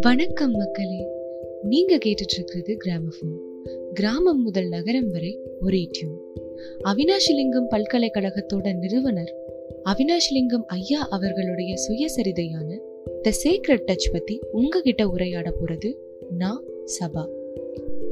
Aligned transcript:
வணக்கம் 0.00 0.50
மக்களே. 0.50 1.06
நீங்க 1.62 1.96
கேட்டுட்டு 1.96 2.34
இருக்கிறது 2.34 2.76
கிராமபோன் 2.84 3.34
கிராமம் 3.92 4.42
முதல் 4.42 4.68
நகரம் 4.68 5.10
வரை 5.10 5.38
ஒரே 5.60 5.88
டியூன் 5.90 6.20
அவினாஷிலிங்கம் 6.84 7.66
பல்கலைக்கழகத்தோட 7.70 8.74
நிறுவனர் 8.74 9.34
அவினாஷிலிங்கம் 9.84 10.66
ஐயா 10.66 11.06
அவர்களுடைய 11.08 11.74
சுயசரிதையான 11.88 12.78
த 13.22 13.32
சீக்ரெட் 13.44 13.86
டச் 13.86 14.12
பத்தி 14.12 14.40
உங்ககிட்ட 14.52 15.08
உரையாட 15.08 15.50
போறது 15.50 15.96
நான் 16.30 16.64
சபா. 17.00 17.26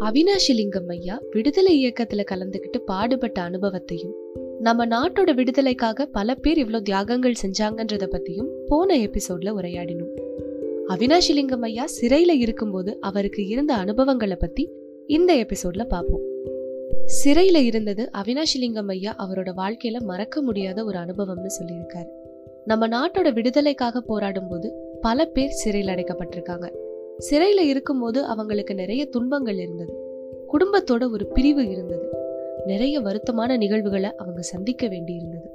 அவினாஷிலிங்கம் 0.01 0.87
ஐயா 0.87 1.23
விடுதலை 1.31 1.87
இயக்கத்துல 1.87 2.25
கலந்துகிட்டு 2.31 2.79
பாடுபட்ட 2.85 3.41
அனுபவத்தையும் 3.41 4.15
நம்ம 4.61 4.87
நாட்டோட 4.87 5.35
விடுதலைக்காக 5.35 6.07
பல 6.07 6.35
பேர் 6.35 6.59
இவ்வளவு 6.59 6.83
தியாகங்கள் 6.83 7.35
செஞ்சாங்கன்றத 7.43 8.09
பத்தியும் 8.11 8.49
போன 8.67 8.99
எபிசோட்ல 8.99 9.51
உரையாடினோம். 9.51 10.11
அவினாஷிலிங்கம் 10.89 11.61
ஐயா 11.61 11.85
சிறையில 12.01 12.31
இருக்கும்போது 12.31 12.99
அவருக்கு 13.01 13.47
இருந்த 13.47 13.75
அனுபவங்களை 13.75 14.37
பத்தி 14.37 14.71
இந்த 15.07 15.35
எபிசோட்ல 15.35 15.85
பார்ப்போம் 15.85 16.21
சிறையில 17.25 17.57
இருந்தது 17.57 18.11
அவினாஷிலிங்கம் 18.19 18.89
ஐயா 18.89 19.17
அவரோட 19.19 19.53
வாழ்க்கையில 19.57 19.99
மறக்க 19.99 20.43
முடியாத 20.43 20.85
ஒரு 20.85 20.99
அனுபவம்னு 20.99 21.51
சொல்லியிருக்காரு. 21.61 22.09
நம்ம 22.65 22.89
நாட்டோட 22.89 23.33
விடுதலைக்காக 23.33 24.01
போராடும் 24.01 24.49
போது 24.49 24.73
பல 25.01 25.25
பேர் 25.25 25.51
சிறையில் 25.51 25.95
அடைக்கப்பட்டிருக்காங்க. 25.95 26.71
சிறையில 27.31 27.61
இருக்கும்போது 27.61 28.25
அவங்களுக்கு 28.25 28.75
நிறைய 28.75 29.07
துன்பங்கள் 29.07 29.57
இருந்தது. 29.57 29.93
குடும்பத்தோட 30.53 31.11
ஒரு 31.11 31.27
பிரிவு 31.27 31.69
இருந்தது. 31.69 32.19
நிறைய 32.67 33.01
வருத்தமான 33.01 33.57
நிகழ்வுகளை 33.57 34.11
அவங்க 34.17 34.41
சந்திக்க 34.41 34.89
வேண்டி 34.89 35.15
இருந்தது 35.15 35.49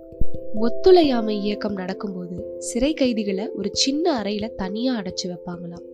ஒத்துழையாமை 0.55 1.39
இயக்கம் 1.43 1.73
நடக்கும்போது 1.73 2.55
சிறை 2.57 2.93
கைதிகளை 2.93 3.49
ஒரு 3.49 3.69
சின்ன 3.71 4.21
அறையில 4.21 4.55
தனியா 4.55 5.01
அடைச்சு 5.01 5.27
வைப்பாங்களாம். 5.27 5.85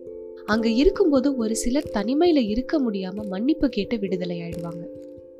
அங்க 0.44 0.68
இருக்கும்போது 0.68 1.36
ஒரு 1.36 1.56
சிலர் 1.56 1.90
தனிமையில 1.94 2.36
இருக்க 2.36 2.90
முடியாம 2.90 3.26
மன்னிப்பு 3.26 3.68
கேட்டு 3.68 3.98
விடுதலை 3.98 4.40
ஆயிடுவாங்க. 4.40 4.86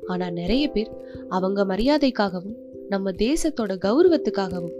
ஆனா 0.07 0.29
நிறைய 0.29 0.67
பேர் 0.67 0.89
அவங்க 1.29 1.65
மரியாதைக்காகவும் 1.65 2.55
நம்ம 2.89 3.11
தேசத்தோட 3.11 3.75
கௌரவத்துக்காகவும் 3.85 4.73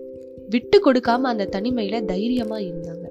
விட்டு 0.50 0.92
கொடுக்காம 0.92 1.22
அந்த 1.22 1.50
தனிமையில 1.52 2.06
தைரியமா 2.06 2.58
இருந்தாங்க. 2.58 3.08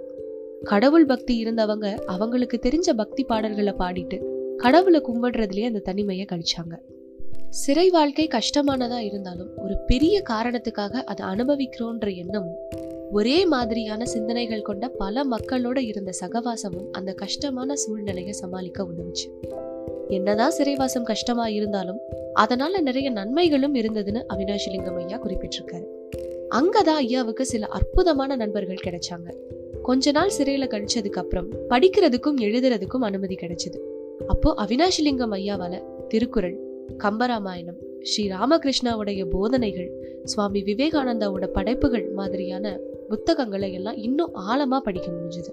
கடவுள் 0.62 1.06
பக்தி 1.06 1.44
இருந்தவங்க 1.44 1.96
அவங்களுக்கு 1.96 2.60
தெரிஞ்ச 2.62 2.92
பக்தி 2.96 3.24
பாடல்களை 3.24 3.72
பாடிட்டு 3.78 4.22
கடவுளை 4.56 5.00
கும்பிடுறதுலயே 5.00 5.64
அந்த 5.64 5.78
தனிமையை 5.78 6.26
கழிச்சாங்க. 6.32 6.74
சிறை 7.52 7.90
வாழ்க்கை 7.90 8.28
கஷ்டமானதா 8.28 8.98
இருந்தாலும் 8.98 9.56
ஒரு 9.56 9.78
பெரிய 9.86 10.22
காரணத்துக்காக 10.30 10.90
அதை 10.90 11.26
அனுபவிக்கிறோன்ற 11.26 12.16
எண்ணமும் 12.16 12.56
ஒரே 13.10 13.46
மாதிரியான 13.46 14.04
சிந்தனைகள் 14.04 14.62
கொண்ட 14.62 14.88
பல 14.88 15.24
மக்களோட 15.24 15.78
இருந்த 15.78 16.10
சகவாசமும் 16.20 16.90
அந்த 16.92 17.12
கஷ்டமான 17.12 17.74
சூழ்நிலையை 17.74 18.32
சமாளிக்க 18.32 18.84
உதவுச்சு. 18.84 19.50
என்னதான் 20.08 20.50
சிறைவாசம் 20.50 21.04
கஷ்டமா 21.04 21.48
இருந்தாலும் 21.48 21.98
அதனால 22.32 22.80
நிறைய 22.80 23.10
நன்மைகளும் 23.10 23.74
இருந்ததுன்னு 23.74 24.24
அவினாஷிலிங்கம் 24.34 25.04
ஐயா 25.04 25.22
குறிப்பிட்டிருக்காரு. 25.22 25.86
அங்கதான் 26.50 26.96
ஐயாவுக்கு 26.96 27.46
சில 27.46 27.66
அற்புதமான 27.66 28.36
நண்பர்கள் 28.36 28.82
கிடைச்சாங்க. 28.84 29.36
கொஞ்ச 29.82 30.10
நாள் 30.10 30.30
சிறையில 30.38 30.66
கழிச்சதுக்கு 30.66 31.18
அப்புறம் 31.18 31.52
படிக்கிறதுக்கும் 31.68 32.40
எழுதுறதுக்கும் 32.40 33.00
அனுமதி 33.00 33.34
கிடைச்சது. 33.34 33.78
அப்போ 34.26 34.54
அவினாஷிலிங்கம் 34.64 35.32
ஐயாவால 35.32 35.82
திருக்குறள் 36.08 36.70
கம்பராமாயணம் 36.88 37.76
ஸ்ரீ 38.02 38.30
ராமகிருஷ்ணாவுடைய 38.30 39.24
போதனைகள் 39.24 40.20
சுவாமி 40.24 40.62
விவேகானந்தாவோட 40.62 41.46
படைப்புகள் 41.46 42.10
மாதிரியான 42.10 42.78
புத்தகங்களை 43.08 43.72
எல்லாம் 43.72 43.96
இன்னும் 43.96 44.34
ஆழமா 44.34 44.78
படிக்க 44.78 45.12
முடிஞ்சது. 45.12 45.50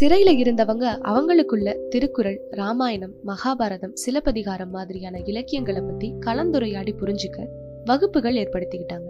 சிறையில 0.00 0.30
இருந்தவங்க 0.38 0.98
அவங்களுக்குள்ள 1.04 1.88
திருக்குறள் 1.88 2.40
ராமாயணம் 2.50 3.12
மகாபாரதம் 3.26 3.92
சிலப்பதிகாரம் 3.92 4.70
மாதிரியான 4.70 5.18
இலக்கியங்களை 5.18 5.80
பத்தி 5.80 6.12
கலந்துரையாடி 6.26 6.94
புரிஞ்சுக்க 7.00 7.46
வகுப்புகள் 7.84 8.34
ஏற்படுத்திக்கிட்டாங்க. 8.34 9.08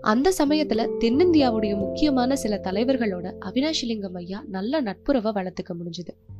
அந்த 0.00 0.32
சமயத்துல 0.38 0.88
தென்னிந்தியாவுடைய 1.00 1.76
முக்கியமான 1.76 2.36
சில 2.36 2.60
தலைவர்களோட 2.62 3.32
அவினாஷிலிங்கம் 3.44 4.14
ஐயா 4.14 4.44
நல்ல 4.48 4.80
நட்புறவை 4.80 5.32
வளர்த்துக்க 5.32 5.74
முடிஞ்சது. 5.84 6.34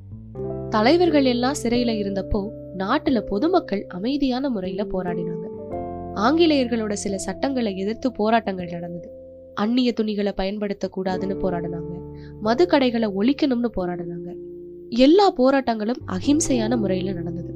தலைவர்கள் 0.70 1.24
எல்லாம் 1.24 1.54
சிறையில 1.62 1.90
இருந்தப்போ 2.02 2.48
நாட்டுல 2.76 3.20
பொதுமக்கள் 3.20 3.86
அமைதியான 3.86 4.48
முறையில 4.48 4.84
போராடினாங்க. 4.84 5.44
ஆங்கிலேயர்களோட 6.14 6.92
சில 6.92 7.18
சட்டங்களை 7.18 7.76
எதிர்த்து 7.76 8.12
போராட்டங்கள் 8.12 8.68
நடந்தது. 8.70 9.10
அந்நிய 9.54 9.92
துணிகளை 9.92 10.32
பயன்படுத்த 10.32 10.90
கூடாதுன்னு 10.96 11.36
போராடினாங்க. 11.42 12.00
மது 12.40 12.66
கடைகளை 12.66 13.08
ஒழிக்கணும்னு 13.08 13.70
போராடினாங்க. 13.76 14.34
எல்லா 14.88 15.34
போராட்டங்களும் 15.34 16.02
அகிம்சையான 16.06 16.76
முறையில 16.76 17.12
நடந்தது. 17.12 17.54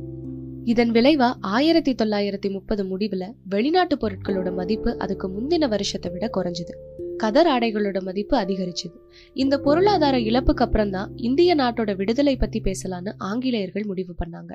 இதன் 0.64 0.90
விளைவா 0.90 1.32
ஆயிரத்தி 1.40 1.94
தொள்ளாயிரத்தி 1.94 2.50
முப்பது 2.50 2.84
முடிவுல 2.84 3.32
வெளிநாட்டு 3.48 3.96
பொருட்களோட 3.96 4.54
மதிப்பு 4.54 4.98
அதுக்கு 4.98 5.28
முந்தின 5.28 5.68
வருஷத்தை 5.68 6.12
விட 6.12 6.30
குறைஞ்சது. 6.34 6.72
கதர் 7.16 7.46
ஆடைகளோட 7.46 8.02
மதிப்பு 8.02 8.38
அதிகரிச்சது. 8.38 8.98
இந்த 9.34 9.58
பொருளாதார 9.58 10.18
இழப்புக்கு 10.18 10.64
அப்புறம் 10.64 10.90
தான் 10.90 11.16
இந்திய 11.16 11.54
நாட்டோட 11.54 11.96
விடுதலை 11.96 12.36
பத்தி 12.36 12.60
பேசலான்னு 12.60 13.12
ஆங்கிலேயர்கள் 13.18 13.84
முடிவு 13.84 14.14
பண்ணாங்க. 14.24 14.50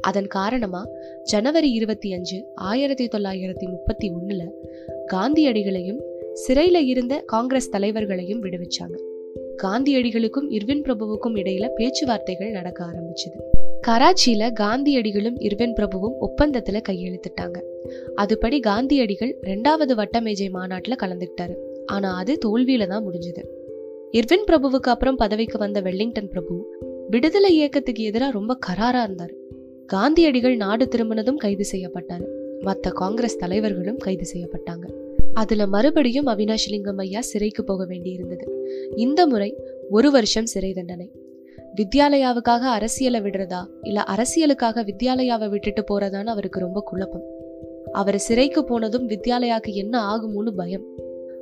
அதன் 0.00 0.26
காரணமா 0.26 0.86
ஜனவரி 1.22 1.70
இருபத்தி 1.70 2.12
அஞ்சு 2.12 2.44
ஆயிரத்தி 2.54 3.06
தொள்ளாயிரத்தி 3.06 3.70
முப்பத்தி 3.70 4.12
ஒண்ணுல 4.12 4.50
காந்தியடிகளையும் 5.12 6.00
சிறையில 6.48 6.74
இருந்த 6.84 7.22
காங்கிரஸ் 7.26 7.70
தலைவர்களையும் 7.70 8.42
விடுவிச்சாங்க. 8.42 8.96
காந்தியடிகளுக்கும் 9.62 10.46
இர்வின் 10.48 10.82
பிரபுவுக்கும் 10.82 11.36
இடையில 11.36 11.68
பேச்சுவார்த்தைகள் 11.68 12.50
நடக்க 12.50 12.84
ஆரம்பிச்சது. 12.84 13.38
கராச்சியில 13.86 14.52
காந்தியடிகளும் 14.60 15.36
இர்வின் 15.38 15.74
பிரபுவும் 15.74 16.14
ஒப்பந்தத்துல 16.20 16.80
கையெழுத்திட்டாங்க. 16.88 17.62
அதுபடி 18.16 18.60
காந்தியடிகள் 18.60 19.38
ரெண்டாவது 19.42 19.94
வட்டமேஜை 19.94 20.50
மாநாட்டுல 20.52 20.92
கலந்துக்கிட்டாரு. 21.02 21.54
ஆனா 21.86 22.16
அது 22.16 22.38
தோல்வியில 22.46 22.86
தான் 22.86 23.06
முடிஞ்சது. 23.06 23.44
இர்வின் 24.10 24.44
பிரபுவுக்கு 24.50 24.92
அப்புறம் 24.94 25.16
பதவிக்கு 25.16 25.58
வந்த 25.58 25.80
வெல்லிங்டன் 25.80 26.28
பிரபு 26.28 26.74
விடுதலை 27.08 27.54
இயக்கத்துக்கு 27.54 28.02
எதிராக 28.02 28.32
ரொம்ப 28.32 28.58
கராரா 28.66 29.02
இருந்தார். 29.02 29.40
காந்தியடிகள் 29.92 30.56
நாடு 30.56 30.88
திரும்பினதும் 30.88 31.36
கைது 31.36 31.64
செய்யப்பட்டார் 31.64 32.24
மற்ற 32.60 32.90
காங்கிரஸ் 32.90 33.38
தலைவர்களும் 33.38 33.96
கைது 33.96 34.24
செய்யப்பட்டாங்க. 34.34 34.92
அதுல 35.32 35.66
மறுபடியும் 35.66 36.26
அவினாஷிலிங்கம் 36.26 36.96
ஐயா 36.96 37.20
சிறைக்கு 37.20 37.64
போக 37.64 37.86
வேண்டியிருந்தது. 37.86 38.46
இந்த 38.96 39.26
முறை 39.26 39.56
ஒரு 39.90 40.10
வருஷம் 40.10 40.46
சிறை 40.46 40.72
தண்டனை. 40.72 41.10
வித்யாலயாவுக்காக 41.76 42.58
அரசியலை 42.58 43.20
விடுறதா 43.20 43.66
இல்ல 43.82 44.04
அரசியலுக்காக 44.08 44.82
வித்யாலயாவை 44.82 45.48
விட்டுட்டு 45.48 45.82
போறதான்னு 45.82 46.24
அவருக்கு 46.24 46.60
ரொம்ப 46.60 46.80
குழப்பம். 46.80 47.24
அவர் 47.92 48.18
சிறைக்கு 48.18 48.64
போனதும் 48.64 49.08
வித்யாலயாக்கு 49.08 49.72
என்ன 49.72 50.16
ஆகுமோன்னு 50.16 50.50
பயம். 50.50 50.84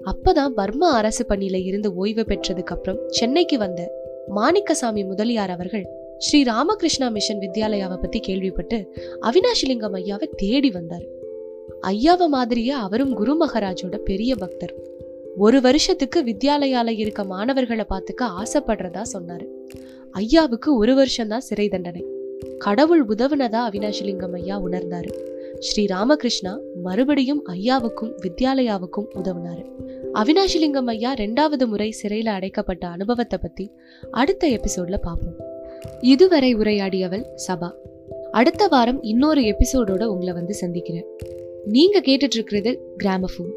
அப்பதான் 0.04 0.48
பர்மா 0.48 0.90
அரசு 0.90 1.26
பணியில 1.28 1.64
இருந்து 1.64 1.94
ஓய்வு 1.94 2.22
பெற்றதுக்கு 2.22 2.74
அப்புறம் 2.76 2.98
சென்னைக்கு 3.06 3.58
வந்த 3.58 4.08
மாணிக்கசாமி 4.36 5.06
முதலியார் 5.06 5.50
அவர்கள் 5.50 5.99
ஸ்ரீ 6.20 6.42
ராமகிருஷ்ணா 6.42 7.08
மிஷன் 7.08 7.38
வித்யாலயாவை 7.38 7.96
பத்தி 7.96 8.20
கேள்விப்பட்டு 8.20 8.78
அவினாஷிலிங்கம் 9.22 9.94
ஐயாவை 9.94 10.28
தேடி 10.36 10.70
வந்தார். 10.70 11.04
ஐயாவை 11.82 12.26
மாதிரியே 12.26 12.70
அவரும் 12.70 13.14
குரு 13.14 13.46
மகாராஜோட 13.46 13.96
பெரிய 13.96 14.36
பக்தர். 14.36 14.74
ஒரு 15.36 15.60
வருஷத்துக்கு 15.60 16.22
வித்யாலயால 16.22 16.98
இருக்க 16.98 17.24
மாணவர்களை 17.24 17.84
பார்த்துக்க 17.90 18.42
ஆசைப்படுறதா 18.42 19.02
சொன்னாரு. 19.12 19.46
ஐயாவுக்கு 20.10 20.76
ஒரு 20.76 20.94
வருஷம்தான் 20.94 21.40
சிறை 21.40 21.68
தண்டனை. 21.68 22.04
கடவுள் 22.58 23.06
உதவுனதா 23.06 23.60
அவினாஷிலிங்கம் 23.70 24.34
ஐயா 24.34 24.62
உணர்ந்தாரு. 24.62 25.12
ஸ்ரீ 25.58 25.86
ராமகிருஷ்ணா 25.86 26.58
மறுபடியும் 26.82 27.46
ஐயாவுக்கும் 27.46 28.12
வித்யாலயாவுக்கும் 28.22 29.08
உதவுனாரு. 29.14 29.64
அவினாஷிலிங்கம் 30.14 30.86
ஐயா 30.86 31.14
ரெண்டாவது 31.14 31.66
முறை 31.66 31.94
சிறையில 32.02 32.28
அடைக்கப்பட்ட 32.28 32.86
அனுபவத்தை 32.86 33.38
பத்தி 33.42 33.70
அடுத்த 34.10 34.48
எபிசோட்ல 34.48 34.96
பார்ப்போம். 34.96 35.49
இதுவரை 36.00 36.56
உரையாடியவள் 36.56 37.24
சபா. 37.48 37.70
அடுத்த 38.30 38.68
வாரம் 38.68 39.02
இன்னொரு 39.02 39.40
எபிசோடோட 39.40 40.04
உங்களை 40.04 40.32
வந்து 40.32 40.54
சந்திக்கிறேன். 40.54 41.06
நீங்க 41.64 42.00
கேட்டுட்டு 42.00 42.32
இருக்கிறது 42.32 42.94
கிராமஃபோன். 43.04 43.52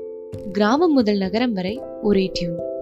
கிராமம் 0.52 0.94
முதல் 0.94 1.18
நகரம் 1.18 1.54
வரை 1.54 1.82
ஒரே 2.02 2.30
டியூன். 2.34 2.73